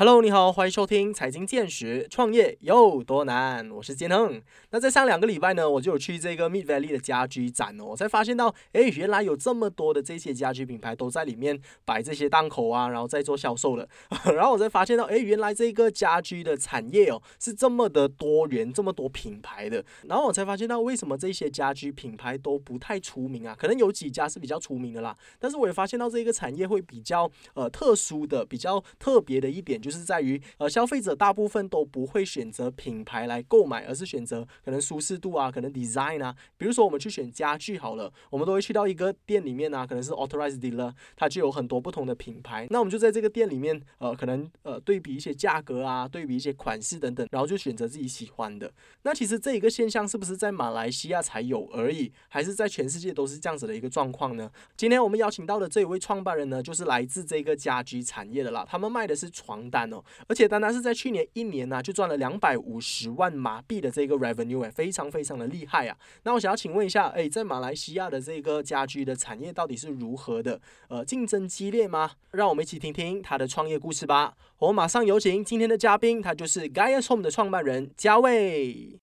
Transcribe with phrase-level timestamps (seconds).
[0.00, 3.68] Hello，你好，欢迎收听财经见识，创业有多难？
[3.68, 4.40] 我是建亨。
[4.70, 13.88] 那在上两个礼拜呢，我就有去这个 Mid Valley 的家居展哦，我才发现到，哎，原来有这么多的这些家居品牌都在里面摆这些档口啊，然后在做销售的。
[14.32, 19.84] 然后我才发现到，哎，原来这个家居的产业哦是这么的多元，这么多品牌的。
[20.04, 23.56] 然后我才发现到，为什么这些家居品牌都不太出名啊？
[23.58, 29.82] 可能有几家是比较出名的啦，但是我也发现到这个产业会比较呃特殊的、比较特别的一点。
[29.87, 36.34] 就就是在于，呃，消费者大部分都不会选择品牌来购买，而是选择可能舒适度啊，可能 design 啊。
[36.58, 42.66] 比如说我们去选家具好了，我们都会去到一个店里面啊，可能是 authorized dealer，它就有很多不同的品牌。
[42.68, 48.70] 那我们就在这个店里面，呃，可能呃对比一些价格啊，对比一些款式等等，然后就选择自己喜欢的。
[49.04, 54.50] 那其实这一个现象是不是在马来西亚才有而已，还是在全世界都是这样子的一个状况呢？
[54.76, 59.77] 今天我们邀请到的这一位创办人呢，就是来自这个家居产业的啦，他们卖的是床单。
[59.92, 65.96] 哦，而且单单是在去年一年呢，就赚了两百五十万马币的这个 revenue，哎，非常非常的厉害啊。
[66.22, 70.60] 那我想要请问一下，哎，在马来西亚的这个家居的产业到底是如何的？
[70.88, 72.12] 呃，竞争激烈吗？
[72.30, 74.34] 让我们一起听听他的创业故事吧。
[74.58, 78.98] 我马上有请今天的嘉宾，他就是 Gaius Home 的创办人嘉卫。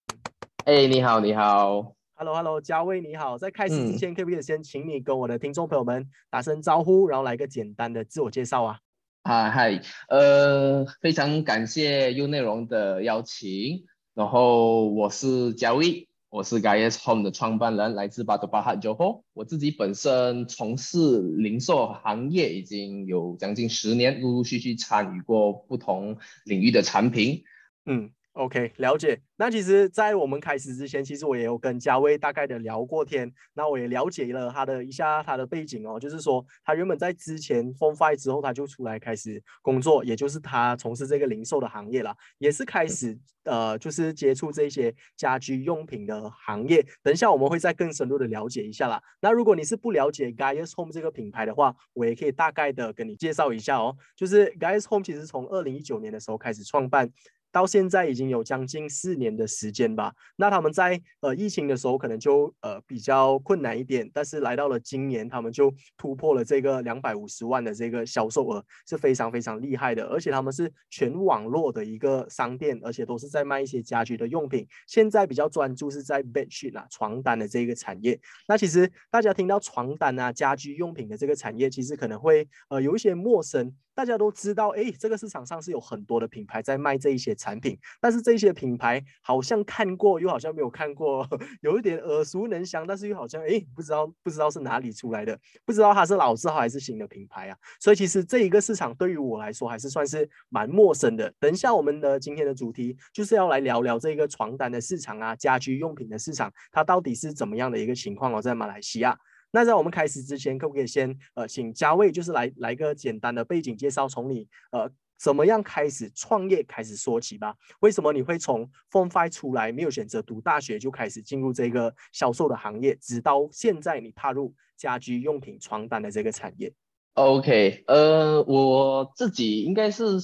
[0.66, 3.38] 哎，你好，你好，Hello，Hello，嘉卫你好。
[3.38, 8.80] 在开始之前，可不可以先请你跟我的听众朋友们打声招呼，然后来个简单的自我介绍啊？
[9.26, 13.86] 啊嗨，呃，非常感谢 U 内容的邀请。
[14.14, 19.24] 然后我是嘉威，我是 Gaius Home 的创办人，来自巴多巴哈州后。
[19.34, 27.46] 我自己本身从事零售行业已经有将近十年，陆陆续续参与过不同领域的产品。
[27.88, 28.12] 嗯。
[28.36, 29.18] OK，了解。
[29.38, 33.32] 那其实，在我们开始之前，其实我也有跟嘉威大概的聊过天。
[33.54, 46.86] 那我也了解了他的一下他的背景哦，就是说他原本在之前 f o n Five 之后，他就出来开始工作，也就是他从事这个零售的行业了，也是开始呃，就是接触这些家居用品的行业。
[47.02, 49.02] 等一下我们会再更深入的了解一下啦。
[49.22, 53.96] 那如果你是不了解 Gaius Home 这个品牌的话，我也可以大概的跟你介绍一下哦。
[54.14, 57.10] 就是 Gaius Home 其实从二零一九年的时候开始创办。
[57.56, 60.14] 到现在已经有将近四年的时间吧。
[60.36, 70.04] 那他们在呃疫情的时候可能就呃比较困难一点，但是来到了今年，他们就突破了这个两百五十万的这个销售额，是非常非常厉害的。
[70.08, 74.68] 而且他们是全网络的一个商店，而且都是在卖一些家居的用品。
[74.86, 78.20] 现在比较专注是在 bed sheet 啊床单的这个产业。
[78.50, 83.74] 那其实大家听到床单啊家居用品的这个产业，其实可能会呃有一些陌生。
[83.96, 91.28] 大家都知道，哎，这个市场上是有很多的品牌在卖这一些产品，但是这些品牌好像看过，又好像没有看过，
[91.62, 97.58] 有一点耳熟能详，但是又好像哎，不知道不知道是哪里出来的，不知道它是老字号还是新的品牌啊。
[97.80, 101.32] 所以其实这一个市场对于我来说还是算是蛮陌生的。
[101.40, 109.16] 等一下我们的今天的主题就是要来聊聊这个床单的市场啊，家居用品的市场，它到底是怎么样的一个情况哦，在马来西亚。
[109.52, 117.56] 那在我们开始之前，可不可以先呃，请嘉卫就是来来个简单的背景介绍，从你呃怎么样开始创业开始说起吧？
[117.80, 126.72] 为什么你会从 Form Five 出来，没有选择读大学就开始进入这个销售的行业，直到现在你踏入家居用品床单的这个产业
[127.14, 130.20] ？OK，呃，我自己应该是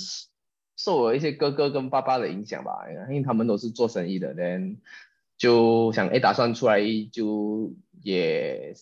[0.75, 2.71] 受我一些哥哥跟爸爸的影响吧，
[3.09, 4.77] 因为他们都是做生意的，人
[5.37, 6.79] 就想哎，打算出来
[7.11, 8.75] 就也。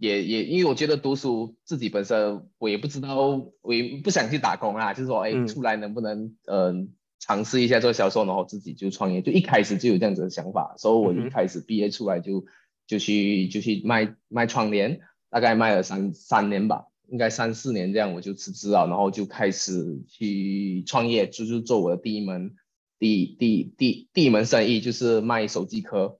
[0.00, 12.44] 也也，因为我觉得读书自己本身我也不知道，我也不想去打工啊，就是说，哎，出来能不能嗯尝试一下做销售，然后自己就创业，就一开始就有这样子的想法，所以我一开始毕业出来就
[12.86, 15.00] 就去就去卖卖窗帘，
[15.30, 22.54] 大概卖了三三年吧，应该三四年这样，我就辞职了，然后就开始去创业，就是做我的第一门
[22.98, 26.18] 第第第第一门生意，就是卖手机壳。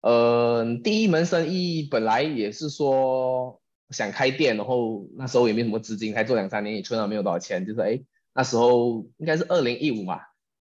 [0.00, 3.60] 呃，第一门生意本来也是说
[3.90, 8.00] 想开店，然后那时候也没什么资金，才做两三年也存了没有多少钱，就是哎，
[8.32, 10.20] 那时候应该是二零一五嘛，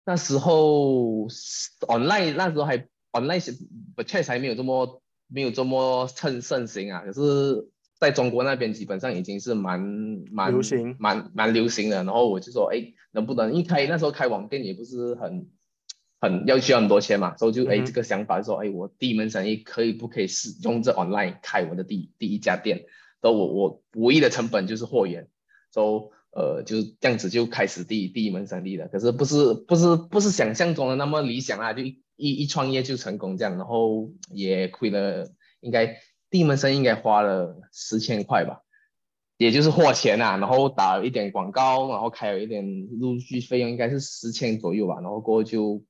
[0.06, 1.28] 那时候
[1.82, 2.80] online 那时候还
[3.12, 3.58] online
[3.96, 7.70] 不确实还没有这么没有这么趁盛行啊，可是
[8.00, 9.80] 在中国那边基本上已经是蛮
[10.32, 15.48] 蛮流行蛮蛮流行的，然后我就说哎，能不能一开那时候开网店也不是很。
[16.22, 22.86] 很要需要很多钱嘛，所以就哎这个想法说，哎我第一门生意可以不可以使用这 online 开我的第第一家店，
[23.22, 25.28] 都我我唯一的成本就是货源，
[25.72, 28.88] 所以呃就是这样子就开始第第一门生意了。
[28.88, 35.98] 可是不是不是不是想象中的那么理想啊，就一一创业就成功这样，然后也亏了，应该
[36.30, 38.62] 第一门生意应该花了十千块吧。
[39.38, 45.84] 也就是货钱啊，然后打了一点广告，然后开了一点陆续费用，应该是十千左右吧，然后过后就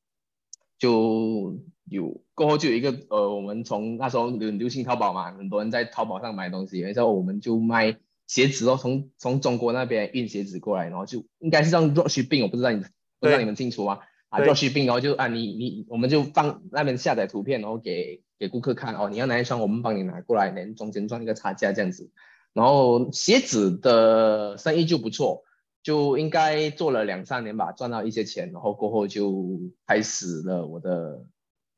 [0.81, 12.83] 就有过后就有一个呃，我们从那时候流流行淘宝嘛，很多人在淘宝上买东西，然后我们就卖鞋子哦，从从中国那边运鞋子过来，然后就应该是让 dropshipping，我不知道你
[13.19, 13.99] 不知道你们清楚吗？
[14.29, 22.09] 啊，dropshipping，然后就啊你你我们就放那边下载图片，然后给给顾客看哦，你要哪一双，我们帮你拿过来，连中间赚一个差价这样子，
[22.53, 25.43] 然后鞋子的生意就不错。
[25.83, 31.25] 就应该做了两三年吧，赚到一些钱，然后过后就开始了我的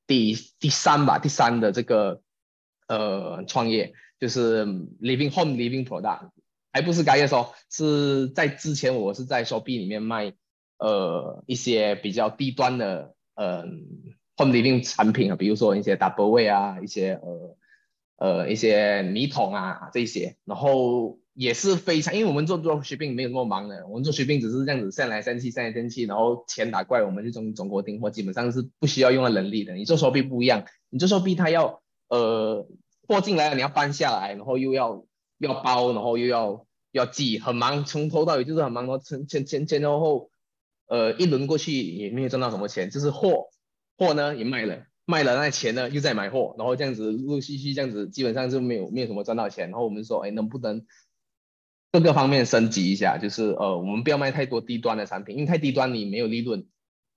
[0.06, 2.22] 第第三吧，第三的这个
[2.90, 6.32] 呃创业，就是 living home living product，
[6.74, 10.34] 还不是该业说，是在之前我是在 s h o p、e 里面卖
[10.80, 13.64] 呃一些比较低端的呃
[14.36, 17.58] home living 产品啊，比如说一些 double way 啊，一些呃
[18.18, 21.20] 呃一些米桶啊这些，然后。
[21.36, 29.74] 也是非常，因为我们做做血病没有那么忙的，我们做血病只是这样子散来散去，散来散去，然后钱打过来，我们就从中国订货，基本上是不需要用到人力的。
[29.74, 32.68] 你做手臂不一样，你做手臂它要呃
[33.08, 35.06] 货进来了，你要搬下来，然后又要
[35.40, 38.86] 要包，然后又要要寄，很忙，从头到尾就是很忙。
[38.86, 40.30] 然后前前前前后后，
[40.86, 43.48] 呃一轮过去也没有赚到什么钱，就是货
[43.98, 49.72] 货呢也卖了，卖了那钱呢又在买货，然后这样子陆陆续续这样子，基本上就没有没有什么赚到钱。
[49.72, 50.86] 然后我们说，哎，能不能？
[51.94, 56.66] 各个方面升级一下，就是呃，我们不要卖太多低端的产品，因为太低端你没有利润。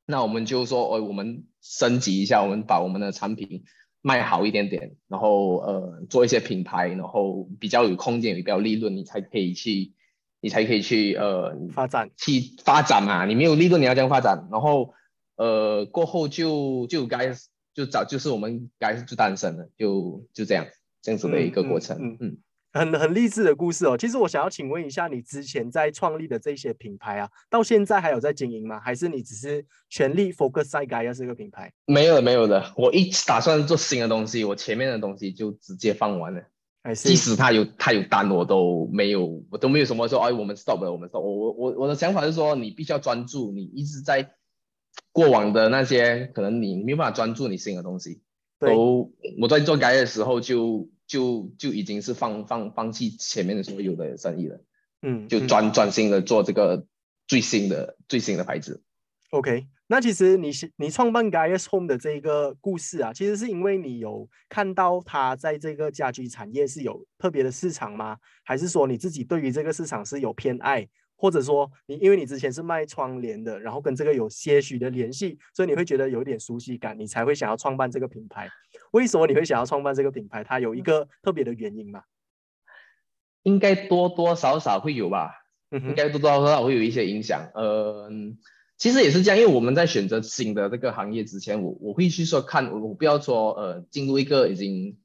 [0.05, 3.65] 那我们就说，呃，我们升级一下，我们把我们的产品
[4.03, 9.95] 卖好一点点，然后呃，做一些品牌，然后比较有空间，也比较利润，你才可以去，
[10.43, 13.25] 你才可以去呃发展，去发展嘛。
[13.25, 14.47] 你没有利润，你要这样发展。
[14.53, 14.93] 然后
[15.37, 17.35] 呃，过后就就该
[17.73, 20.67] 就早就是我们该就诞生了，就就这样
[21.01, 22.39] 这样子的一个过程，嗯嗯。
[22.77, 23.97] 很很励志的故事哦。
[23.97, 28.79] 其实我想要请问一下，你之前在创立的这些品牌啊，到现在还有在经营吗？
[28.79, 31.73] 还是你只是全力 focus 在 Gaia 这个品牌？
[31.87, 32.73] 没有没有的。
[32.77, 36.43] 我一打算做新的东西，我前面的东西就直接放完了。
[36.95, 41.21] 即使他有他有单，我都没有，我都没有什么说，哎，我们 stop 了，我们 stop。
[41.21, 44.35] 我我我我的想法是说，你必须要专注，你一直在
[45.13, 48.21] 过往的那些，可能你没有办法专注你新的东西。
[48.61, 50.89] 都我在做 Gaia 的时候就。
[51.07, 54.61] 就就已经是放放放弃前面的所有的生意了，
[55.03, 56.87] 嗯，就专专心的做这个
[57.27, 58.83] 最新的最新的牌子。
[59.31, 68.19] OK，那其实你是你创办 Guys Home 的这一个故事啊，其实是因为你有看到它在这个家居产业是有特别的市场吗？
[68.45, 70.89] 还是说你自己对于这个市场是有偏爱？
[71.19, 78.49] 或者说你因为你之前是卖窗帘的，然后跟这个有些许的联系，所以你会觉得有点熟悉感，你才会想要创办这个品牌。
[78.93, 80.45] 为什么你会想要创办这个品牌？
[80.45, 82.03] 它有一个特别的原因吗？
[83.43, 85.31] 应该多多少少会有吧，
[85.71, 87.51] 应该多多少少会有一些影响。
[87.55, 88.37] 嗯，
[88.77, 94.99] 其实也是这样，因为我们在选择新的这个行业之前，我我会去说看，我不要说呃进入一个已经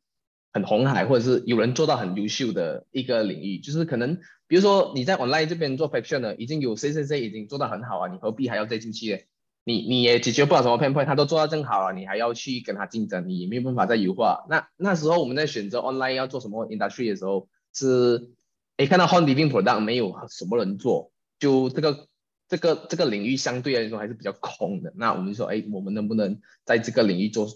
[0.52, 4.19] 很红海或者是有人做到很优秀的一个领域，就是可能。
[4.51, 9.27] 比如说你在 online 这边做 fashion 的，已经有 C C C 已经做得很好啊，你何必还要再进去？
[9.63, 14.45] 你你也解决不了什么 pain point，他都做到正好了，你还要去跟他竞争，你也没有办法再优化。
[14.50, 18.31] 那那时候我们在选择 online 要做什么 industry 的时候，是
[18.75, 22.09] 诶看到 home living product 没有什么人做，就这个
[22.50, 24.92] 这个这个领域相对来说还是比较空的。
[24.98, 27.48] 那我们说，哎，我们能不能在这个领域做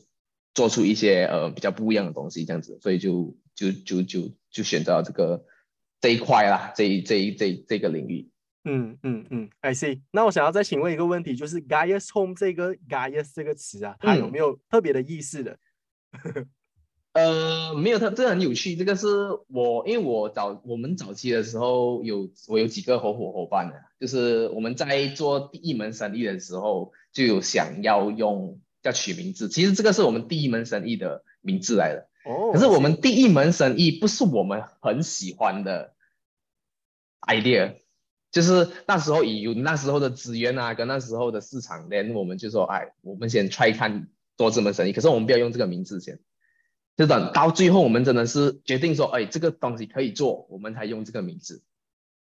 [0.53, 2.45] 做出一些呃比较不一样的东西？
[2.45, 5.43] 这样子，所以就就就就就选择了这个。
[6.05, 8.29] 这一块啦，这一这一这这个领域，
[8.63, 10.01] 嗯嗯嗯，I see。
[10.11, 15.57] 那我想要再请问一个问题，就是 Gaius Home 这个 Gaius 这个词啊，它有没有特别的意思的？
[17.13, 18.75] 呃，没有它，这很有趣。
[18.75, 19.07] 这个是
[19.47, 29.49] 我，因为我早我们早期的时候有我有几个合伙伙伴的，就是我们在做第一门生意的时候就有想要用要取名字。
[29.49, 32.07] 其实这个是我们第一门生意的名字来的。
[32.25, 35.94] 哦，可是我们第一门生意不是我们很喜欢的。
[37.27, 37.75] Idea
[38.31, 44.91] 就是那时候有那时候的资源啊，跟那时候的市场，连我们就说，哎，我们先 try 看做这门生意。
[44.91, 46.19] 可是我们不要用这个名字先，
[46.97, 51.63] 就等到最后我们真的是决定说，哎，这个东西可以做，我们才用这个名字。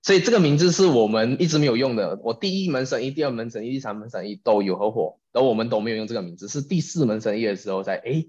[0.02, 2.20] 所以这个名字是我们一直没有用的。
[2.24, 6.48] 我第一门生意、第二门生意、第三门生意都有合伙，然后我们都没有用这个名字。
[6.48, 8.26] 是第四门生意的时候才，哎，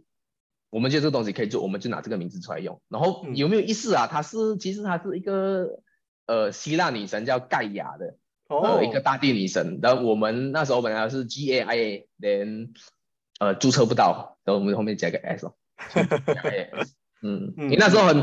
[0.69, 2.83] 我们觉得这个东西可以做，我们就拿这个名字出来用。
[2.90, 4.07] 然后有没有意思啊？
[4.09, 5.81] 它是其实它是一个。
[6.33, 8.17] 呃，希腊女神叫盖亚的，
[8.49, 9.79] 呃，一个大地女神。
[9.83, 12.73] 然后我们那时候本来是 G A I A，连
[13.39, 15.53] 呃注册不到，然后我们后面加个 S 哦。
[17.23, 18.23] 嗯，你那时候很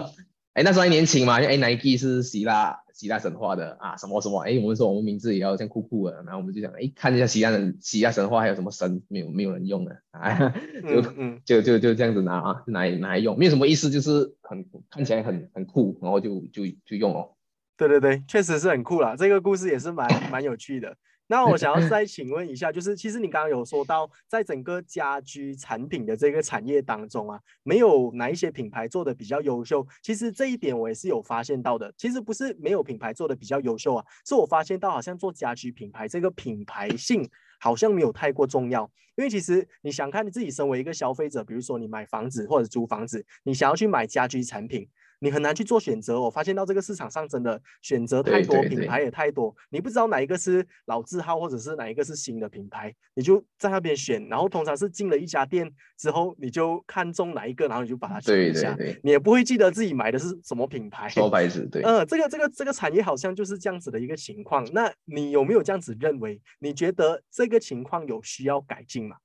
[0.53, 10.51] 哎，那时候还年轻嘛，哎，Nike 是希腊希腊神话的啊，什么什么，哎，我们说我们名字也要像酷酷的，然后我们就想，哎，看一下希腊人希腊神话还有什么神没有没有人用的，啊，
[10.81, 11.01] 就
[11.45, 17.35] 就就就这样子拿啊，拿拿来用，没有什么意思，就是很看起来很很酷，然后就就就用哦。
[17.79, 20.93] 对对对，确实是很酷啦，这个故事也是蛮 蛮有趣的。
[21.27, 29.87] 那我想要再请问一下，就是其实你刚刚有说到，在整个家居产品的这个产业当中啊，没有哪一些品牌做的比较优秀。
[30.01, 31.93] 其实这一点我也是有发现到的。
[31.97, 37.29] 其实不是没有品牌做的比较优秀啊，是我发现到好像做家居品牌这个品牌性
[37.61, 38.91] 好像没有太过重要。
[39.15, 44.89] 因为其实你想看你自己身为一个消费者，比如说你买房子或者租房子，你想要去买家居产品。
[45.19, 61.09] 你很难去做选择，我发现到这个市场上真的选择太多，品牌也太多，你不知道哪一个是老字号，或者是哪一个是新的品牌，你就在那边选，然后通常是进了一家店之后，你就看中哪一个，然后你就把它选一下，你也不会记得自己买的是什么品牌。
[61.09, 64.65] 说牌子，对，嗯，这个这个这个产业好像就是这样子的一个情况。
[64.71, 66.41] 那你有没有这样子认为？
[66.59, 69.17] 你觉得这个情况有需要改进吗？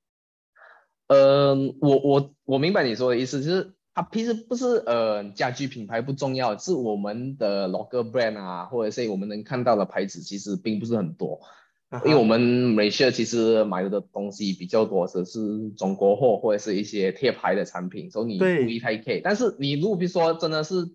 [1.07, 3.71] 嗯，我我我明白你说的意思，就是。
[3.95, 11.39] 它其实不是呃家居品牌不重要，是我们的 local brand 啊，或者是我们能看到的牌子其实并不是很多，
[12.03, 19.21] 因为我们美式其实买的东西比较多只是中国货或者是一些贴牌的产品，所以你不一太 K。
[19.23, 20.91] 但是你如果比如说真的是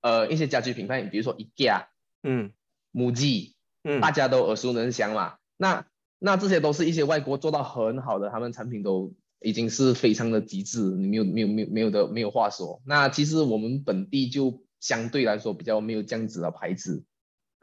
[0.00, 1.84] 呃一些家居品牌，比如说 IKEA，
[2.22, 2.52] 嗯
[2.94, 3.52] ，MUJI，
[3.84, 5.84] 嗯，大家都耳熟能详嘛，那
[6.18, 9.12] 那这些都是一些外国做到很好的，他们产品都。
[9.40, 12.82] 已经是非常的极致，你没有没有没有没有的没有话说。
[12.84, 17.04] 那其实我们本地就相对来说比较没有这样子的牌子。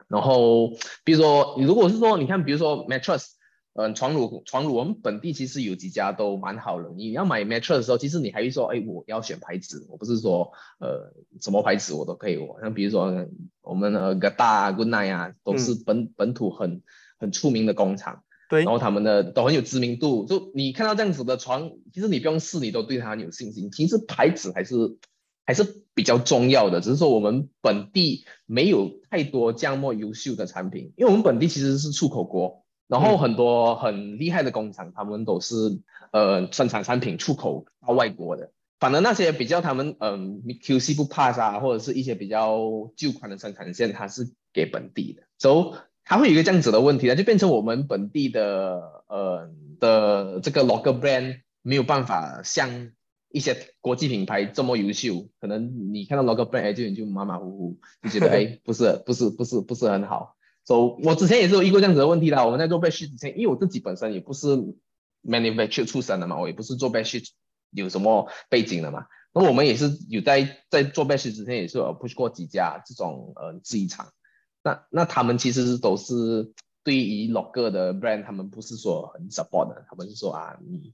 [0.08, 0.70] 然后
[1.04, 3.26] 比如说你如果是说你看，比如说 mattress，
[3.74, 6.90] 嗯，床褥床褥，我们本地其实有几家都蛮好的。
[6.96, 12.36] 你要买 mattress 的时候，其实你还会说，哎，我要选牌子，我不是说呃什么牌子我都可以。
[12.36, 13.26] 我像比如说
[13.60, 16.82] 我们呃个大 good night 啊，都是本本土很
[17.18, 18.22] 很出名的工厂。
[18.48, 23.70] 对，然后他们的都很有知名度，就你看到这样子的床，其实你不用试，你都对它很有信心。
[23.72, 24.96] 其实牌子还是
[25.44, 35.80] 还是比较重要的，只是说我们本地没有太多这样么优秀的产品，因为我们本地其实是出口国，然后很多很厉害的工厂，他们都是
[36.12, 38.52] 呃生产产品出口到外国的。
[38.78, 42.60] 反而那些比较他们嗯 QC 不 pass 啊，或者是一些比较
[42.94, 45.78] 旧款的生产线，它是给本地的，所以。
[46.08, 52.92] 它会有一个这样子的问题呢，就变成我们本地的呃的这个 local brand 没有办法像
[53.28, 55.28] 一些国际品牌这么优秀。
[55.40, 60.36] 可能你看到 local brand 就你就马马虎虎，就觉得 哎不是不是不是不是很好。
[60.64, 62.44] 所以我之前也是有遇过这样子的问题啦。
[62.46, 64.46] 我们在做 sheet 之前，因为我自己本身也不是
[65.24, 67.28] manufacture 出身的嘛，我也不是做 sheet
[67.72, 69.06] 有什么背景的嘛。
[69.34, 74.06] 那我们也是有在在做 sheet 之前也是有 push 过几家这种呃制衣厂。
[74.66, 80.92] 那那他们其实都是对于某个的 brand，他们不是说很 support 的，他们是说啊，你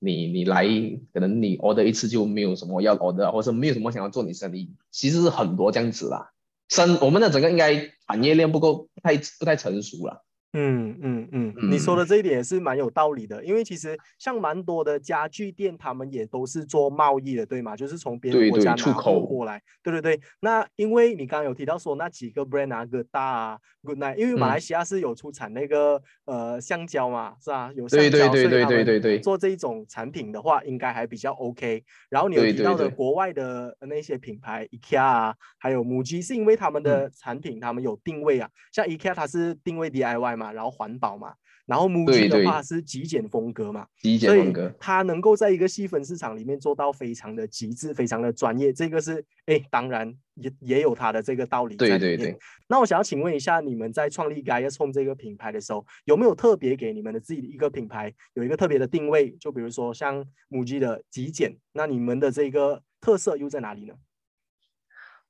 [0.00, 0.66] 你你来，
[1.12, 6.32] 可能你 order 一次就没有什么要 order，或者没有什么想要做你生意，其实是很多这样子啦。
[6.68, 10.24] 生我们的整个应该产业链不够，太不太成熟了。
[10.56, 17.76] 嗯嗯嗯，你说的这一点也是蛮有道理的，因为其实像蛮多的家具店，他们也都是做贸易的，对吗？
[17.76, 19.60] 就是从别的国家拿货过来。
[19.82, 20.20] 对对对。
[20.40, 27.72] 那因为你刚刚有提到说那几个 brand 啊，个大啊，Good Night，因为马来西亚是有出产那个呃橡胶嘛，是吧？
[27.74, 29.18] 有橡胶，对对对对对对。
[29.18, 31.82] 做这一种产品的话，应该还比较 OK。
[32.08, 40.43] 然后你有提到的国外的那些品牌，IKEA 啊，还有 MUJI，，是因为他们的产品他们有定位啊，像 IKEA 它是定位 DIY 嘛。
[40.52, 41.34] 然后环保嘛，
[41.66, 52.38] 然后母鸡的话是极简风格嘛，极简风格，它能够在一个细分市场里面做到非常的极致，非常的专业，这个是哎，当然也也有它的这个道理在里面。
[52.68, 59.30] 那我想要请问一下，你们在创立 Guys Home 这个品牌的时候，有没有特别给你们的自己的一个品牌有一个特别的定位？
[59.40, 63.94] 就比如说像母鸡的极简，那你们的这个特色又在哪里呢？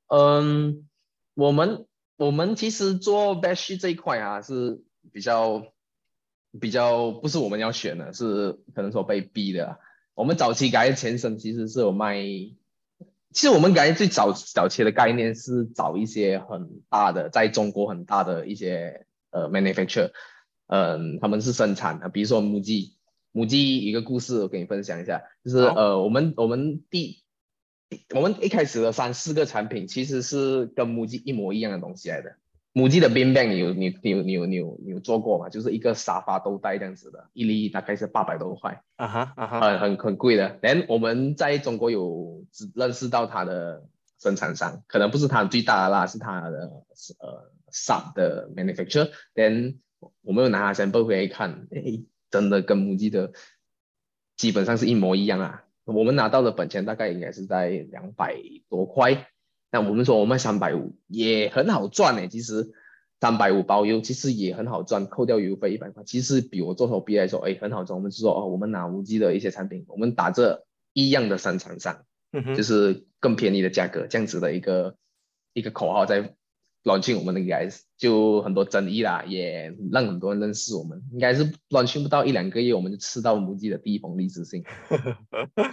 [0.07, 0.87] 嗯，
[1.33, 1.85] 我们
[2.17, 4.83] 我们其实做 b a s h 这一块啊是。
[5.11, 5.65] 比较
[6.59, 9.79] 比较不是我们要选的，是可能说被逼的。
[10.13, 12.55] 我们早期改前身其实是有卖，其
[13.33, 20.11] 实我们改最早早期的概念是找一些很大的，在中国很大的一些呃 manufacturer，
[20.67, 22.95] 嗯，他们是生产的，比如说母鸡，
[23.33, 27.23] 母鸡一个故事我给你分享一下，就是呃我们我们第
[28.15, 32.37] 我们一开始的三四个产品其实是跟母鸡一模一样的东西来的。
[32.77, 35.47] 母鸡的 bean bag 你有你你有你有你有你有做过吗？
[35.47, 40.59] 就是一个沙发兜带这样子的，一粒大概是八百多块，啊哈啊哈，很很很贵的。
[40.61, 43.87] 连我们在中国有只认识到它的
[44.19, 46.69] 生产商，可能不是它最大的啦，是它的
[47.19, 49.09] 呃 sub 的 manufacturer。
[49.33, 49.77] then
[50.21, 53.31] 我们又拿 sample 回来看，哎，真的跟母鸡的
[54.35, 55.63] 基本上是一模一样啊。
[55.85, 58.35] 我们拿到的本钱大概应该是在两百
[58.67, 59.29] 多块，
[59.71, 62.27] 那我们说我卖三百五也很好赚呢。
[62.27, 62.71] 其实
[63.19, 67.97] 三百五包邮其实也很好赚，扣掉邮费一百块，其实比我做手臂来说，哎，很好赚。
[67.97, 74.95] 我们是说哦，我们拿无机的一些产品，我们打这一样的商场上，嗯，就是更便宜的价格，这样子的一个
[75.53, 76.35] 一个口号在。
[76.85, 81.01] Launching 我们的 guys 就很多争议啦，也让很多人认识我们。
[81.11, 84.63] 应该是 launching 不到一两个月，我们就吃到母鸡的第一封励志信，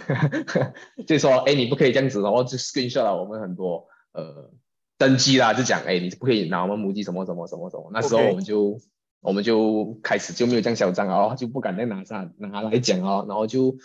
[1.05, 4.51] 就说哎你不可以这样子，然后就 screenshot 了我们很多呃
[4.97, 7.91] 登记啦，就讲哎你不可以拿我们母鸡什么什么什么什么。
[7.93, 8.81] 那时候我们就
[9.21, 13.77] 我们就开始就没有这样嚣张哦，就不敢再拿上拿来讲哦，然后就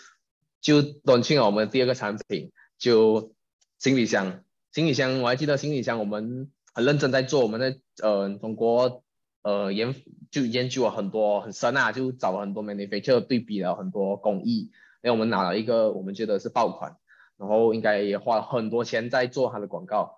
[0.59, 3.33] 就 launching 了我们第二个产品，就
[3.77, 6.49] 行李箱，行李箱我还记得行李箱我们。
[6.73, 9.03] 很认真在做，我们在呃中国
[9.41, 9.95] 呃研
[10.31, 14.71] 就研究了很多很深啊，就找了很多 manufacturer 对比了很多工艺，
[15.01, 16.97] 然后我们拿了一个我们觉得是爆款，
[17.37, 20.17] 然后应该也花了很多钱在做它的广告，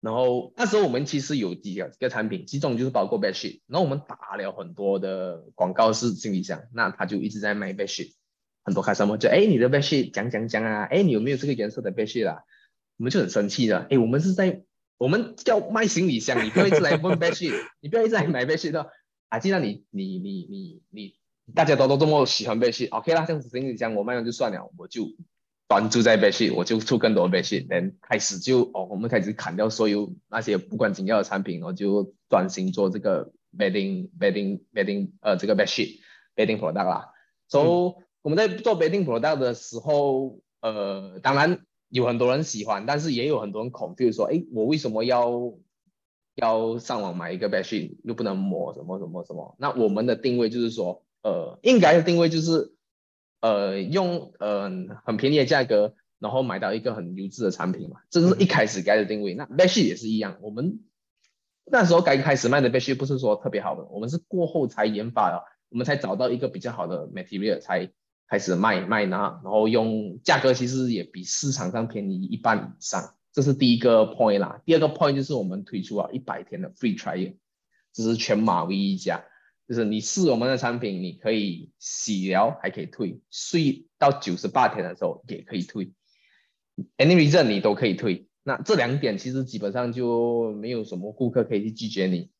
[0.00, 8.12] 然后那时候我们其实有几个产品，其中就是包括 bed sheet，然后我们打了很多的广告是行李箱，那他就一直在卖 bed sheet，
[8.62, 12.42] 很多 customer 就哎你的 bed sheet 讲讲讲啊，哎你有没有这个颜色的 bed sheet 啊？
[12.98, 14.62] 我们就很生气的，哎我们是在。
[14.98, 18.90] 我们叫卖行李箱，你不要一直来问 bed sheet，你不要一直来买 bed sheet 的。
[19.28, 21.14] 啊，既然你你你你你
[21.54, 25.04] 大家都都这么喜欢 bed sheet，OK 啦，这样子行李箱我卖完就算了，我就
[25.68, 36.00] 专注在 bed sheet，我就出更多 bed sheet，然后开始就哦，我们开始砍掉所有那些不管紧要的产品，我就专心做这个 bedding bedding bedding 呃这个 bed sheet
[36.34, 37.12] bedding product 啦。
[37.48, 41.64] So 我们在做 bedding product 的时候，呃，当然。
[41.90, 45.54] 有很多人喜欢，但是也有很多人恐，就是说，哎，我为什么要
[46.34, 49.56] 要上网买一个 bedsheet 又不能抹什么什么什么？
[49.58, 52.74] 那我们的定位就是说，呃，应该的定位就是，
[53.40, 54.70] 呃，用呃
[55.04, 59.32] 很便宜的价格，然后买到一个很优质的产品嘛，这是一开始该的定位。
[59.34, 60.80] 那 bedsheet 也是一样，我们
[61.64, 67.90] 那时候刚开始卖的 bedsheet 不是说特别好的，我们是过后才研发的，我们才找到一个比较好的 material 才。
[68.28, 74.60] 开始卖卖拿，然后用价格其实也比市场上便宜一半以上，这是第一个 point 啦。
[74.66, 77.36] 第二个 point 就是我们推出了一百天的 free trial，
[77.94, 79.24] 这是全马唯一一家，
[79.66, 85.92] 就是你试我们的产品，你可以洗疗还可以退，睡到九十八天的时候也可以退
[86.98, 88.28] ，any reason 你都可以退。
[88.42, 92.30] 那这两点其实基本上就没有什么顾客可以去拒绝你，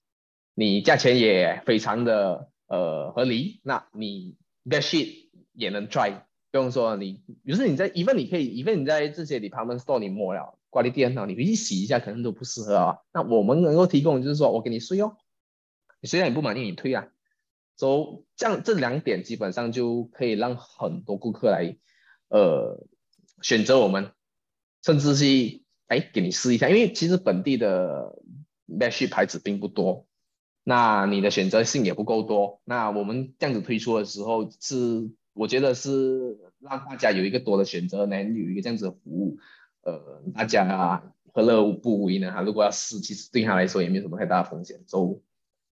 [0.55, 4.37] 你价钱也非常的呃合理，那你
[4.69, 5.28] get shit。
[5.59, 12.99] 也能 try，不用说你，比如说你在，even 你可以，even 你在这些 department store 你摸了，挂在电脑，你回去洗一下，可能都不适合啊。
[13.13, 15.17] 那我们能够提供就是说我给你睡哦，
[16.01, 17.09] 你虽然你不满意，你退啊。
[17.77, 21.77] so 这样这两点基本上就可以让很多顾客来，
[22.29, 22.87] 呃，
[23.43, 24.13] 选择我们，
[24.85, 25.25] 甚至是
[25.89, 28.17] 哎给你试一下，因为其实本地的
[28.69, 30.07] mesh 牌子并不多，
[30.63, 32.61] 那你的选择性也不够多。
[32.65, 35.11] 那我们这样子推出的时候是。
[35.39, 39.39] 我觉得是让大家有一个多的选择，能有一个这样子的服务，
[39.83, 42.33] 呃，大家何乐不为呢？
[42.33, 45.23] 哈，如果要试，其实对他来说也没有什么太大的风险，所以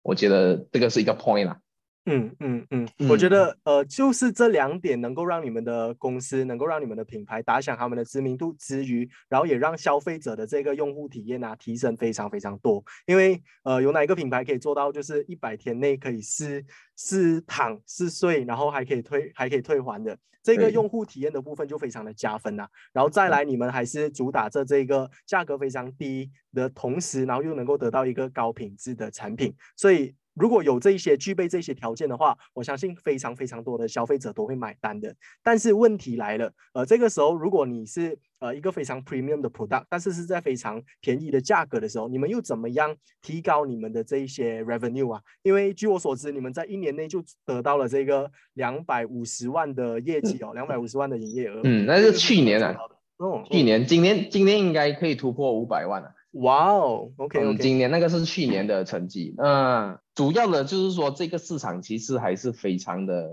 [0.04, 1.62] 我觉得这个是一个 point 啦。
[2.08, 12.84] 嗯嗯嗯，我觉得呃，就是这两点能够让你们的公司能够让你们的品牌打响他们的知名度之余，然后也让消费者的这个用户体验啊提升非常非常多。
[13.08, 16.64] 因为呃，有哪一个品牌可以做到就是一百天内可以试
[16.96, 22.68] 试躺试睡，然后还可以退还可以退还的这个用户体验的部分就非常的加分呐。
[22.94, 30.14] 然后再来，你们还是主打着这个价格非常低的同时，然后又能够得到一个高品质的产品，所以。
[30.36, 35.16] 如果有这一些具备这些条件的话，我相信非常非常多的消费者都会买单的。
[35.42, 45.22] 但是问题来了，呃，这个时候如果你是呃一个非常 premium 的 product，但是是在非常便宜的价格的时候，你们又怎么样提高你们的这一些 revenue 啊？
[45.42, 51.62] 因为据我所知，你们在一年内就得到了这个两百五十万的业绩哦，两百五十万的营业额。
[51.64, 52.76] 嗯，那是去年啊，
[53.18, 56.12] 哦，去年，今年今年应该可以突破五百万了。
[56.36, 59.34] 哇哦，OK，今年那个是去年的成绩。
[59.38, 63.30] 那主要的就是说，这个市场其实还是非常的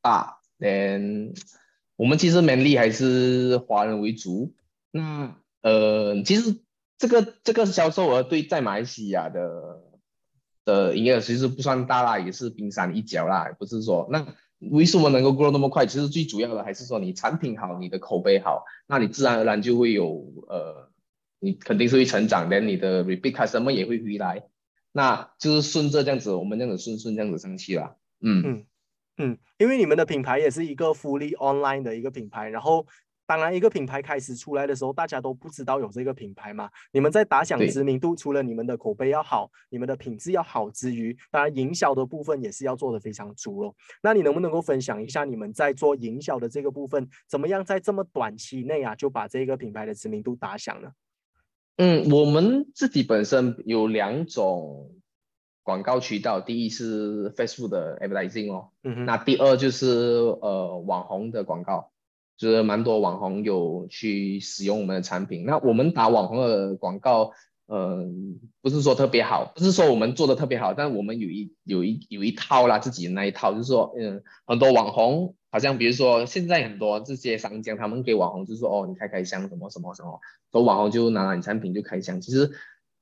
[0.00, 0.38] 大。
[0.60, 1.34] 嗯，
[1.96, 4.54] 我们其实 mainly 还是华人为主。
[4.92, 6.60] 那呃，其实
[6.96, 9.82] 这个这个销售额对在马来西亚的
[10.64, 13.52] 的营业额其实不算大啦，也是冰山一角啦。
[13.58, 14.24] 不是说那
[14.60, 15.86] 为什么能够 grow 那么快？
[15.86, 20.88] 其实最主要的还是说你产品好，你的口碑好，那你自然而然就会有呃。
[21.40, 24.44] 你肯定是会成长的，你的 repeat customer 也会回来，
[24.92, 27.96] 那就是顺着这样子，我们这样子顺顺这样子上去啦。
[28.20, 28.66] 嗯嗯
[29.18, 32.86] 嗯，因为你们的品牌也是一个 fully online 的一个品牌，然后。
[33.30, 36.70] 当然，一个品牌开始出来的时候，大家都不知道有这个品牌嘛。
[36.92, 43.74] 你们在打响知名度，除了你们的口碑要好，你们的品质要好之余，当然营销的部分也是要做的非常足哦。
[44.02, 50.90] 那你能不能够分享一下你们在做营销的这个部分，怎么样在这么短期内啊就把这个品牌的知名度打响呢？
[51.78, 54.90] 嗯，我们自己本身有两种
[55.62, 61.90] 广告渠道，第一是 Facebook 的 advertising 哦，嗯那第二就是呃网红的广告。
[62.36, 67.32] 就是蛮多网红有去使用我们的产品，那我们打网红的广告，
[67.70, 82.50] 嗯，不是说特别好，不是说我们做的特别好，但我们有一有一有一套啦，自己的那一套，就是说，嗯，很多网红，好像比如说现在很多这些商家，他们给网红就是说，哦，你开开箱什么什么什么，说网红就拿拿你产品就开箱，其实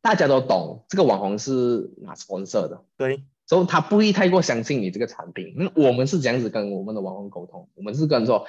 [0.02, 5.55] 大家都懂，这个网红是拿 sponsor 的，对，所以他不会太过相信你这个产品。
[5.57, 8.46] 那我们是这样子跟我们的网红沟通，我们是跟说。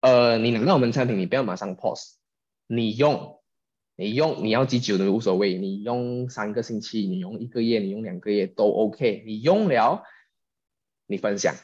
[0.00, 2.14] 呃，你拿到我们产品，你不要马上 pause，
[2.66, 3.38] 你用，
[4.02, 10.02] 你用，你要几久都无所谓，你用三个星期，你用一个月，你用两个月都 OK，你用了，
[11.06, 11.54] 你分享，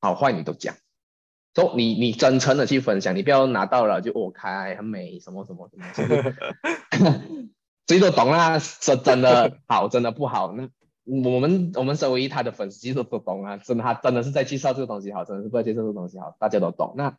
[0.00, 0.74] 好坏你都讲，
[1.52, 5.76] 都你你真诚的去分享，你不要拿到了就我开很美什么什么什
[6.08, 7.22] 么，
[7.86, 10.70] 谁 都懂啊，说真的好，真的不好，那
[11.04, 17.18] 我们我们身为他的粉丝其实都懂啊，真的他真的是在介绍这个东西好，真的是不在介绍这个东西好，大家都懂那。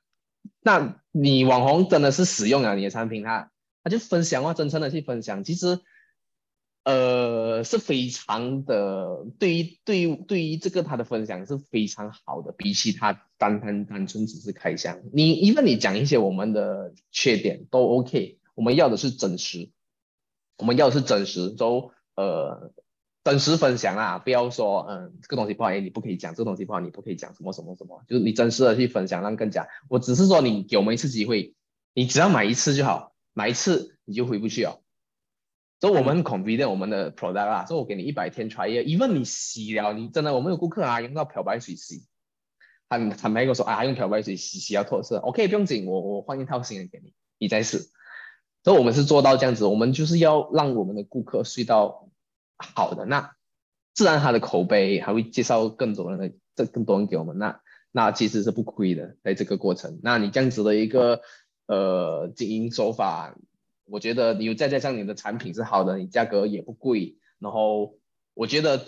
[0.61, 3.52] 那你网红真的是使用了你的产品，他
[3.83, 5.79] 他就分享啊，真诚的去分享，其实
[6.83, 19.69] 呃是非常的，对于对于对于这个他的分享是非常好的，比起他单单单纯只是开箱，你因为你讲一些我们的缺点都 OK，我们要的是真实，
[20.57, 22.71] 我们要的是真实，都呃。
[23.25, 29.65] 真实分享啊，不要说嗯这个东西不好，哎你不可以讲，这个东西不好你不可以讲，什么什么什么，就是你真实的去分享，让更加。
[29.87, 31.55] 我只是说你给我们一次机会，
[31.93, 34.79] 你只要买一次就好，买一次你就回不去哦。
[35.79, 42.05] 所以我们 confident 我们的 product 啊，所以我给你一百天 try，even 你洗了，你真的我们有顾客啊用到漂白水洗，
[42.87, 47.89] 他坦白跟我说啊用漂白水洗洗要脱色，OK 不用紧，我我换一套新的给你，你再试。
[48.63, 52.09] 所以我们是做到这样子，我们就是要让我们的顾客睡到。
[52.55, 53.35] 好的，那
[53.93, 57.59] 自然他的口碑还会介绍更多人的，这更多人给我们，那
[57.91, 59.99] 那其实是不亏的，在这个过程。
[60.01, 61.21] 那你这样子的一个
[61.67, 63.35] 呃经营手法，
[63.85, 67.97] 我觉得你再加上你的产品是好的，你价格也不贵，然后
[68.33, 68.85] 我觉得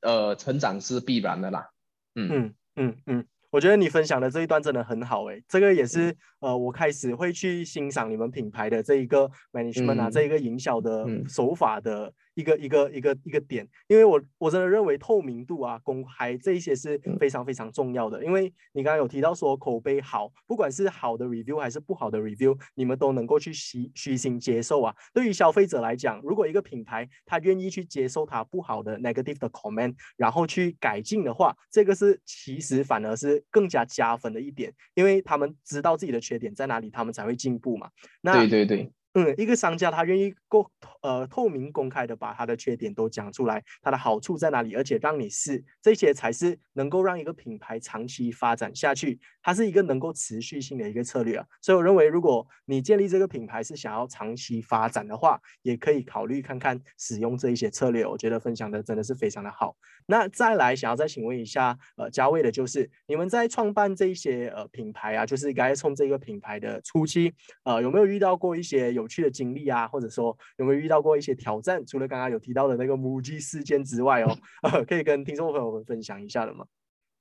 [0.00, 1.70] 呃成长是必然的啦。
[2.14, 3.26] 嗯嗯嗯嗯。
[3.50, 18.24] 我觉得你分享的这一段真的很好诶，这个也是呃，我开始会去欣赏你们品牌的这一个 management 啊，这一个营销的手法的一个一个一个一个点，因为我我真的认为透明度啊、公开这一些是非常非常重要的。
[18.24, 24.94] 因为你刚刚有提到说口碑好，不管是好的 review 还是不好的 review，你们都能够去虚虚心接受啊。
[25.12, 33.42] 对于消费者来讲，如果一个品牌他愿意去接受他不好的 negative 的 comment，然后去改进的话，这个是其实反而是。
[33.50, 37.88] 更加加分的一点，因为他们知道自己的缺点在哪里，他们才会进步嘛。
[38.20, 38.92] 那对对对。
[39.16, 51.46] 嗯，一个商家他愿意够呃透明公开的把他的缺点都讲出来，他的好处在哪里，而且让你试，这些才是能够让一个品牌长期发展下去，它是一个能够持续性的一个策略啊。
[51.62, 58.06] 所以我认为，如果你建立这个品牌是想要长期发展的话，也可以考虑看看使用这一些策略。
[58.06, 59.74] 我觉得分享的真的是非常的好。
[60.04, 67.32] 那再来想要再请问一下呃嘉位的，就是你们在创办这一些呃品牌啊，就是该从这个品牌的初期
[67.64, 71.86] 呃有没有遇到过一些有有趣的经历啊，或者说有没有遇到过一些挑战？
[71.86, 74.36] 除了刚刚有提到的那个母鸡事件之外哦，
[74.88, 76.66] 可以跟听众朋友们分享一下的吗？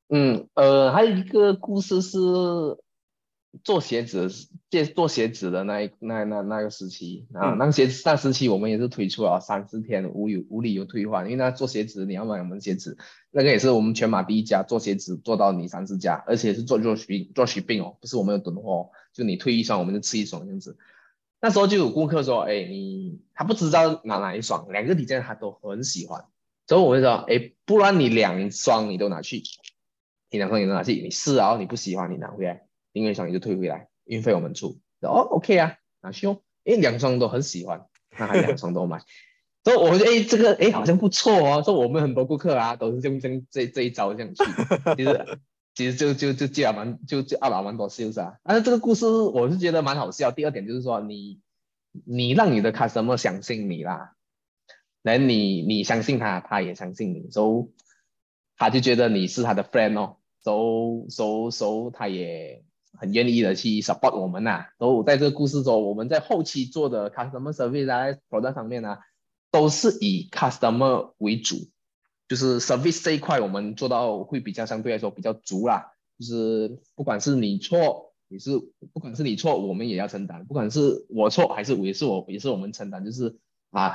[0.09, 2.17] 嗯，呃，还有一个故事是
[3.63, 4.29] 做鞋子，
[4.69, 12.97] 借做鞋子的那一那那那个时期啊，那个鞋子那时期我们也是推出了三四天无有无理由退换，因为那做鞋子你要买我们鞋子，
[13.31, 20.77] 那个也是我们全马第一家做鞋子做到你三四家，而且是做做续做续病哦，不是我们有囤货，就你退一双我们就吃一双这样子。
[21.41, 26.25] 那时候就有顾客说，哎，你他不知道拿哪一双，两个底件他都很喜欢，
[26.65, 29.43] 所以我会说，哎，不然你两双你都拿去，
[30.31, 34.79] 你两双你都拿去，你试然后，你不喜欢你拿回来，另外一双你就退回来，运费我们出。
[35.01, 37.85] 哦，OK 啊，拿去哦，哎，两双都很喜欢，
[38.17, 39.03] 那还两双都买，
[39.63, 44.43] 所以我觉得，哎，这个哎好像不错哦，说我们很多顾客啊都是用这这这一招这样去，
[44.97, 45.39] 其实。
[45.75, 48.37] 其实就就就借了蛮就就二百万多是不是啊？
[48.43, 50.31] 但是这个故事我是觉得蛮好笑。
[50.31, 51.41] 第二点就是说你
[52.05, 54.15] 你让你的 customer 相信你啦，
[55.01, 57.73] 那你你相信他，他也相信你，所以
[58.57, 62.63] 他就觉得你是他的 friend 哦，所以所以所以他也
[62.97, 64.67] 很愿意的去 support 我们呐。
[64.77, 68.97] 都在这个故事中，我们在后期做的 customer service 啊 product 上面呢，
[69.51, 71.67] 都是以 customer 为主，
[72.27, 78.13] 就是 service 这一块我们做到会比较相对来说比较足啦，就是不管是你错。
[78.27, 78.57] 也是，
[78.91, 83.05] 不管是你错，我们也要承担；不管是我错，还是也是我，也是我们承担。
[83.05, 83.37] 就是
[83.69, 83.93] 啊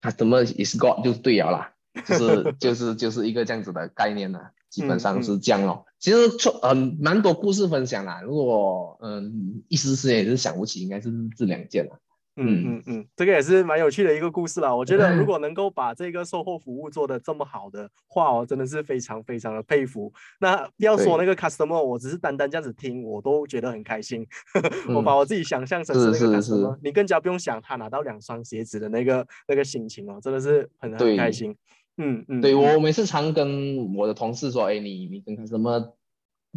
[0.00, 1.74] ，customer is God 就对了啦，
[2.06, 5.86] 就是 就是就是一个这样子的概念啦，基本上是这样咯。
[5.98, 11.98] 其实错嗯蛮多故事分享啦，如果嗯一时时也是想不起，应该是这两件了。
[12.40, 14.74] 嗯嗯嗯，这个也是蛮有趣的一个故事啦。
[14.74, 20.12] 我觉得如果能够把这个售后服务做得这么好的话我，真的是非常非常的佩服。
[20.40, 24.26] 那不要说那个 customer，我只是单单这样子听，我都觉得很开心。
[24.94, 31.56] 我把我自己想象成是那个 customer，你更加不用想他拿到两双鞋子的那个那个心情哦，真的是很很开心。
[31.96, 35.92] 嗯嗯，对我每次常跟我的同事说，哎，你你跟 customer。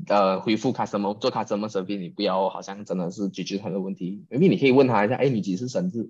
[0.08, 6.10] 呃，回复 customer 做 customer service，你不要好像真的是解决他的问题，因为你可以问他一下，哎，你几时生日？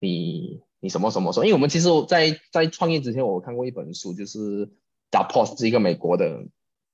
[0.00, 1.44] 你你什么什么说？
[1.44, 4.70] 因为我们其实，在在创业之前，我看过一本书，就是
[5.10, 6.46] 打 post 是一个美国的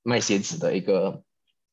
[0.03, 1.23] 卖鞋子的一个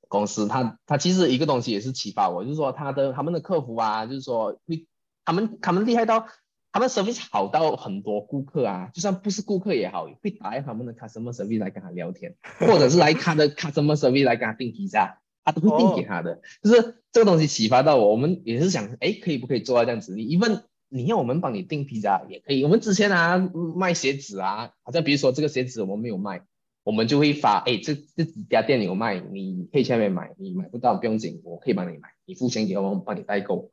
[0.09, 4.87] 公司，他他其实一个东西也是启发我，就是说他的他们的客服啊，就是说会
[5.25, 6.27] 他们他们厉害到。
[6.71, 16.43] 他们 service 好到很多顾客啊，就算不是顾客也好，会打他们的 customer service 来跟他聊天，或者是来他的 customer service 来跟他订披萨，他都会订给他的。
[16.63, 20.15] 就是这个东西启发到我，我们也是想，哎，可以不可以做到这样子？
[20.15, 22.63] 你一问，你要我们帮你订披萨也可以。
[22.63, 23.39] 我们之前啊
[23.75, 26.43] 卖鞋子啊，好像比如说这个鞋子我们没有卖，
[26.85, 33.73] 我们就会发，哎，这这几家店有卖，你可以下面买，你买不到不用紧，我可以帮你买，你付钱给我，我们帮你代购，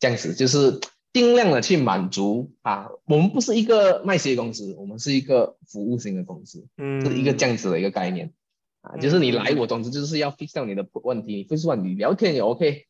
[0.00, 0.80] 这样子就是。
[1.12, 8.32] 尽量的去满足啊，我们不是一个卖鞋公司，我们是一个服务型的公司，嗯，是一个这样子的一个概念
[8.80, 12.86] 啊，就是你来我总之就是要 fix 掉你的问题，不是说你聊天也 OK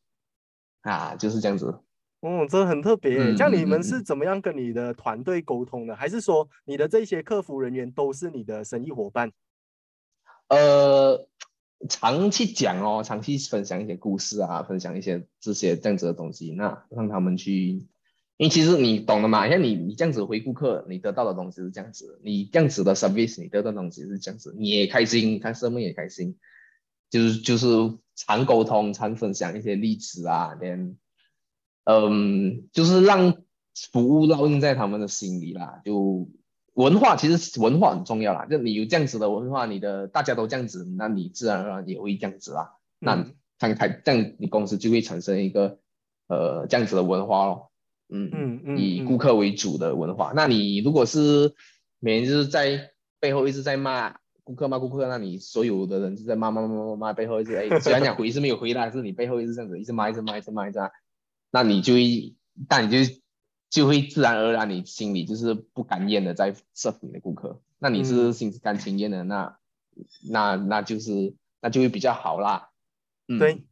[0.81, 1.79] 啊，就是这样子。
[2.21, 3.35] 哦，这很特别。
[3.35, 5.95] 像你们是怎么样跟你的团队沟通的？
[5.95, 9.31] 还是说你的这些客服人员都是你的生意伙伴？
[10.47, 11.27] 呃。
[11.89, 17.85] 长期讲哦，长期分享一些故事啊，分享一些这些这样子的东西，那让他们去，
[18.37, 26.37] 因为其实你懂的嘛，像你你这样子回顾客，你得到的东西是这样子，你这样子的 service，你得到的东西是这样子，你也开心，看客们也开心，
[27.09, 27.67] 就是就是
[28.15, 30.97] 常沟通，常分享一些例子啊，连，
[31.85, 33.37] 嗯，就是让
[33.91, 36.29] 服务烙印在他们的心里啦，就。
[36.75, 42.77] 文化其实文化很重要啦，就你有这样子的文化，你的大家都这样子，那你自然而然也会这样子啦。
[42.97, 43.27] 那
[43.59, 45.77] 看看这样，你公司就会产生一个
[46.25, 47.71] 呃这样子的文化咯。
[48.09, 50.33] 嗯嗯嗯，以顾客为主的文化。
[50.35, 51.53] 那你如果是
[51.99, 60.89] 每天就是在背后一直在骂顾客骂顾客，那你所有的人就在骂骂骂骂骂背后一直哎， 虽然讲回是没有回答，是你背后一直这样子一直骂一直骂一直骂一直骂，
[61.51, 62.35] 那你就一，
[62.67, 63.13] 但你就。
[63.69, 67.59] 就会自然而然，你心里就是不甘愿的在 serve 你的顾客。
[67.79, 69.57] 那你是心甘情愿的，那
[70.29, 72.69] 那那就是那就会比较好啦。
[73.39, 73.63] 对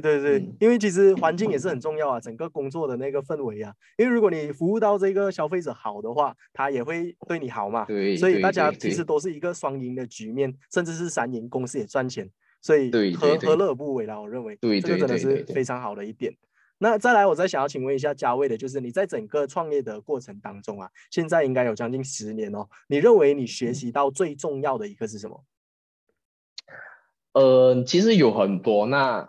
[0.00, 3.72] 对对对，因为其实环境也是很重要啊，整个工作的那个氛围啊。
[3.96, 7.84] 因为如果你服务到这个消费者好的话，他也会对你好嘛。
[7.86, 12.28] 对，所以大家其实都是一个双赢的局面，甚至是三赢，公司也赚钱，
[12.60, 14.20] 所以何何乐而不为啦？
[14.20, 16.34] 我认为这个真的是非常好的一点。
[16.80, 25.44] 那再来，我再想要请问一下嘉卫的，就是你在整个创业的过程当中啊，现在应该有将近十年哦，你认为你学习到最重要的一个是什么？
[27.32, 29.28] 呃，其实有很多，那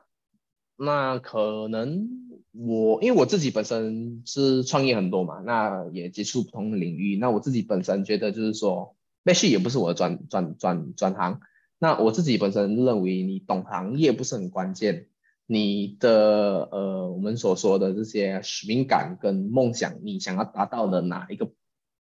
[0.82, 2.08] 那可能
[2.54, 11.42] 我因为我自己本身是创业很多嘛，那也接触不同的领域，那我自己本身觉得就是说，也许也不是我的专专专专行，
[11.80, 15.08] 那我自己本身认为你懂行业不是很关键。
[15.52, 21.52] 你的呃，我们所说的这些使命感跟梦想，你想要达到的哪一个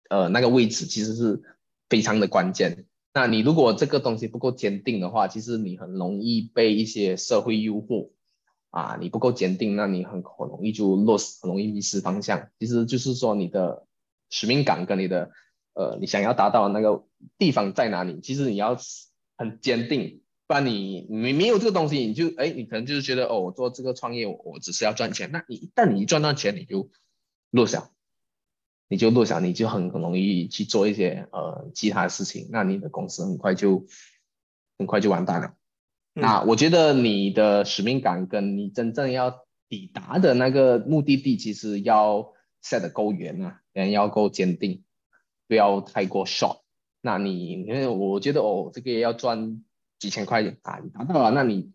[0.07, 1.41] 呃那个位置，其实是
[1.89, 2.85] 非常的关键。
[3.11, 8.11] 那你如果这个东西不够坚定的话，其实你很容易被一些社会诱惑
[8.69, 12.49] 啊，你不够坚定，那你很很容易就 loss，很容易迷失方向。
[12.59, 13.87] 其实就是说你的
[14.29, 15.31] 使命感跟你的
[15.73, 17.05] 呃，你想要达到那个
[17.37, 18.77] 地方在哪里，其实你要
[19.37, 20.21] 很坚定。
[20.45, 25.29] 不然你你没有这个东西，你就哎，你可能就是觉得哦，我做这个创业，我只是要赚钱。
[25.31, 26.89] 那你一旦你一赚到钱，你就
[27.51, 27.91] 落小，
[28.87, 32.49] 你就落小，你就很很容易去做一些呃其他事情。
[32.51, 33.85] 那你的公司很快就
[34.79, 35.53] 很快就完蛋了。
[36.13, 44.83] 那我觉得你的使命感跟你真正要抵达的那个目的地，其实要 set 的够远啊，人要够坚定，
[45.47, 46.59] 不要太过 short。
[47.01, 49.63] 那你因为我觉得哦，这个要赚
[49.97, 51.71] 几千块啊，你达到了，那你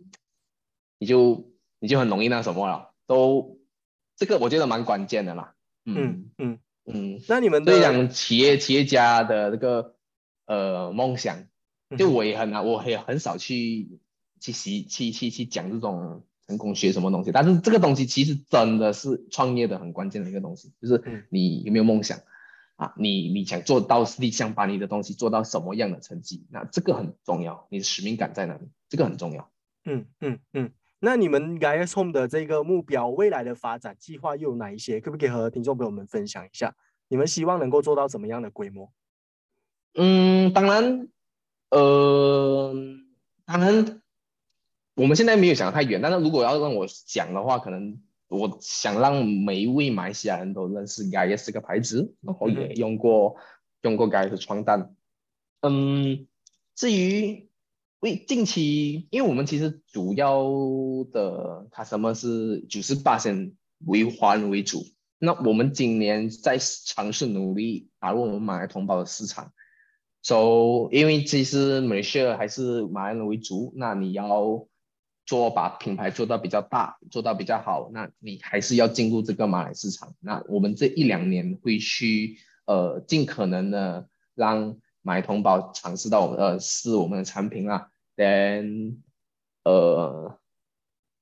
[0.99, 3.59] 你就你就很容易那什么了，都
[4.17, 5.55] 这个我觉得蛮关键的啦。
[5.85, 6.31] 嗯。
[6.39, 9.95] 嗯嗯，那你们对讲企业企业家的这个
[10.45, 11.47] 呃梦想，
[11.97, 14.01] 就我也很难，我也很少去
[14.45, 22.19] 去习去去去讲这种成功学什么东西，但是这个东西其实真的是创业的很关键的一个东西，就是你有没有梦想
[22.77, 22.93] 啊？
[22.99, 26.47] 你你想做到，你想把你的东西做到什么样的成绩？
[26.51, 28.69] 那这个很重要，你的使命感在哪里？
[28.91, 29.51] 这个很重要。
[29.87, 30.71] 嗯嗯嗯。
[31.01, 35.01] 那你们 Guys Home 的这个目标，未来的发展计划又有哪一些？
[35.01, 36.75] 可不可以和听众朋友们分享一下？
[37.09, 38.93] 你们希望能够做到怎么样的规模？
[39.95, 41.09] 嗯，当然，
[41.71, 42.75] 呃，
[43.45, 44.03] 当然，
[44.95, 46.01] 我们现在没有想太远。
[46.01, 53.37] 但是如果要让我讲的话，可能我想让每一位马来西亚人都认识 Guys 这个牌子，然后也用过
[53.83, 54.95] 用过 Guys 的床单。
[55.61, 56.27] 嗯，
[56.75, 57.49] 至于。
[58.01, 60.45] 为近期，因为我们其实主要
[61.11, 63.55] 的它什么是九十八线
[63.87, 64.85] 为环为主，
[65.19, 69.55] 那我们今年在尝试努力打入我们马来同胞的市场。
[70.21, 74.67] So，因为其实马来西亚还是马来人为主，那你要
[75.27, 80.15] 做把品牌做到比较大，做到比较好，那你还是要进入这个马来市场。
[80.21, 87.91] 那我们这一两年会去呃尽可能的让马来同胞尝试到呃试我们的产品啦。
[88.17, 88.99] then
[89.65, 90.39] 呃，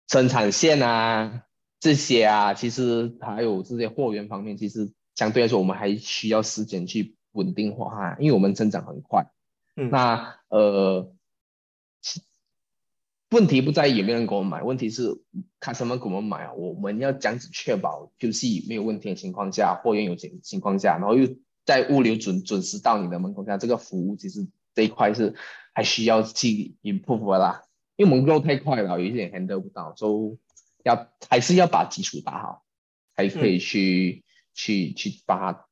[0.08, 1.44] 生产线啊
[1.78, 9.30] 这些啊，其实还有这些货源方面，其实相对来说我们还需要时间去稳定化，因为我们增长很快。
[9.76, 11.12] 嗯，那呃，
[13.32, 15.20] 问题不在有没有人给我们买，问题是
[15.58, 16.52] 看什么给我们买啊？
[16.52, 21.28] 我们要这样子确保 QC 没有问题的情况下，货源有情情况下，然后又
[21.64, 25.34] 在物流准准时到你的门口下，这个服务其实这一块是。
[25.74, 27.62] 还需要去 improve 啦，
[27.96, 30.36] 因为我们够太快了，有一点 handle 不到，就
[30.84, 32.62] 要还是要把基础打好，
[33.16, 35.64] 才可以去去去把它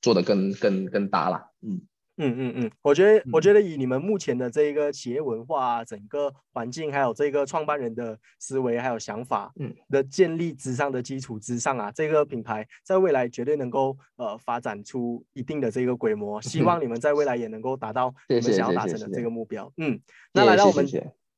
[0.00, 1.82] 做的更更更大了，嗯。
[2.16, 16.40] 嗯嗯嗯，我觉得我觉得以你们目前的这一个企业文化、啊整个环境，还有这个创办人的思维还有想法，嗯的建立之上的基础之上啊，这个品牌在未来绝对能够呃发展出一定的这个规模。
[16.40, 19.72] 希望你们在未来也能够达到你们想要达成的这个目标。
[19.78, 19.98] 嗯，
[20.32, 20.86] 那来到我们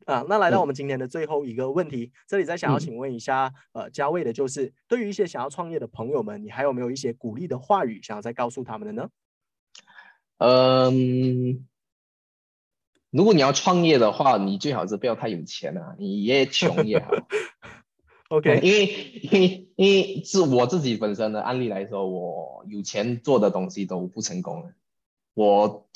[0.04, 9.08] 啊，那来到我们今天的最后一个问题，这里再想要请问一下呃嘉卫的就是，对于一些想要创业的朋友们，你还有没有一些鼓励的话语想要再告诉他们的呢？
[10.38, 11.66] 嗯，
[13.11, 17.11] 如果你要创业的话，你最好是不要太有钱啊，你越穷越好。
[18.29, 18.87] OK，因为
[19.22, 24.72] 因为因为是我自己本身的案例来说，我有钱做的东西都不成功。
[25.35, 25.87] 我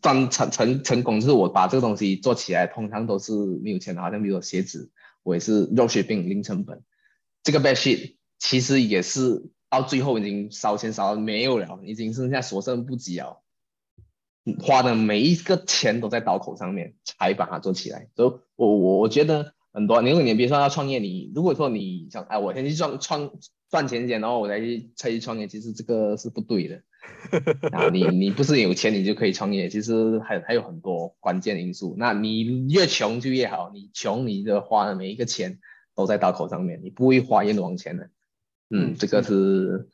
[0.00, 4.90] 当成成成功就是我把这个东西做起来，通常都是没有钱的，好像比如说鞋子，
[5.22, 6.82] 我也是肉血病零成本。
[7.42, 13.42] 这个 bad shit 其实也是到最后已经烧钱烧没有了，已经剩下所剩不几了。
[14.60, 18.08] 花的每一个钱都在刀口上面，才把它做起来。
[18.14, 23.32] 所以，我我我觉得很多，你如果你别说要创业，你如果说你想，哎，我先去赚创
[23.68, 26.82] 赚钱先，然后我再去再去创业，其实这个是不对的。
[27.72, 31.94] 啊，你你不是有钱你就可以创业，其实还还有很多关键因素。
[31.98, 35.58] 那你越穷就越好，你穷你的花的每一个钱
[35.94, 38.10] 都在刀口上面，你不会花冤枉钱的。
[38.70, 39.88] 嗯，这个是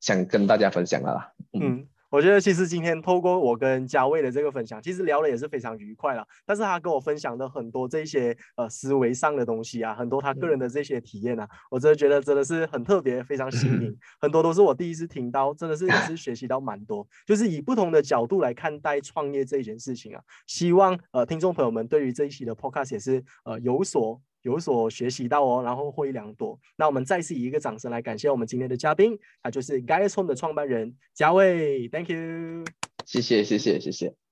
[0.00, 1.32] 想跟大家分享的啦。
[1.52, 1.86] 嗯。
[2.10, 6.26] 我觉得其实今天透过我跟嘉卫的这个分享，其实聊的也是非常愉快了。
[6.46, 13.96] 但是他跟我分享的很多这些呃思维上的东西啊，很多他个人的这些体验啊，我真的觉得真的是很特别，非常新颖。
[14.20, 20.22] 很多都是我第一次听到，真的是也是学习到蛮多，就是以不同的角度来看待创业这件事情啊。
[20.46, 24.20] 希望呃听众朋友们对于这一期的 podcast 也是呃有所。
[24.42, 26.58] 有所学习到哦，然后获益良多。
[26.76, 32.64] 那我们再次以一个掌声来感谢我们今天的嘉宾，他就是 Guys Home 的创办人嘉伟，Thank you，
[33.04, 34.27] 谢谢谢谢谢谢。